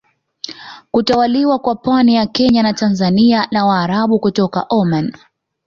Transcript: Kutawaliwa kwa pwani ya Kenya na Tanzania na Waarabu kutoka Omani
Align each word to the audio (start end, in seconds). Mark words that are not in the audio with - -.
Kutawaliwa 0.91 1.59
kwa 1.59 1.75
pwani 1.75 2.15
ya 2.15 2.25
Kenya 2.25 2.63
na 2.63 2.73
Tanzania 2.73 3.47
na 3.51 3.65
Waarabu 3.65 4.19
kutoka 4.19 4.65
Omani 4.69 5.13